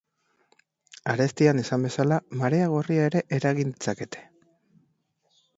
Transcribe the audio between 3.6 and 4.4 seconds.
ditzakete.